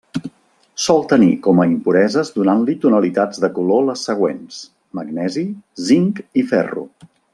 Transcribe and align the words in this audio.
Sol 0.83 1.01
tenir 1.11 1.27
com 1.47 1.59
a 1.63 1.67
impureses 1.73 2.31
donant-li 2.39 2.75
tonalitats 2.85 3.43
de 3.43 3.49
color 3.59 3.85
les 3.91 4.07
següents: 4.09 4.63
magnesi, 5.01 5.45
zinc 5.91 6.23
i 6.43 6.47
ferro. 6.55 6.89